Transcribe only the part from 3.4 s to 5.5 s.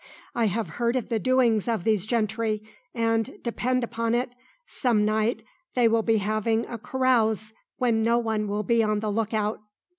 depend upon it, some night